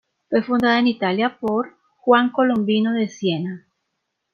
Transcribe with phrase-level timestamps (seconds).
[0.31, 3.67] Fue fundada en Italia por Juan Colombino de Siena.